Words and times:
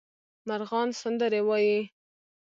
مرغان 0.47 0.89
سندرې 1.01 1.39
وايي 1.47 1.79